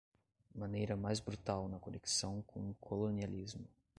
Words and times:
maneira 0.55 0.95
mais 0.97 1.19
brutal 1.19 1.67
na 1.67 1.77
conexão 1.77 2.41
com 2.41 2.71
o 2.71 2.75
colonialismo 2.81 3.67